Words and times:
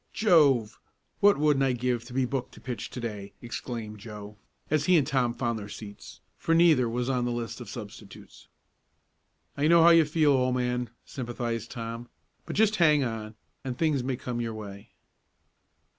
"Jove! 0.13 0.79
What 1.19 1.37
wouldn't 1.37 1.61
I 1.63 1.73
give 1.73 2.05
to 2.05 2.13
be 2.13 2.25
booked 2.25 2.55
to 2.55 2.59
pitch 2.59 2.89
to 2.89 2.99
day!" 2.99 3.33
exclaimed 3.39 3.99
Joe, 3.99 4.35
as 4.71 4.85
he 4.85 4.97
and 4.97 5.05
Tom 5.05 5.31
found 5.31 5.59
their 5.59 5.69
seats, 5.69 6.21
for 6.39 6.55
neither 6.55 6.89
was 6.89 7.07
on 7.07 7.23
the 7.23 7.31
list 7.31 7.61
of 7.61 7.69
substitutes. 7.69 8.47
"I 9.55 9.67
know 9.67 9.83
how 9.83 9.89
you 9.91 10.05
feel, 10.05 10.31
old 10.31 10.55
man," 10.55 10.89
sympathized 11.05 11.69
Tom. 11.69 12.09
"But 12.47 12.55
just 12.55 12.77
hang 12.77 13.03
on, 13.03 13.35
and 13.63 13.77
things 13.77 14.01
may 14.03 14.15
come 14.15 14.41
your 14.41 14.55
way." 14.55 14.89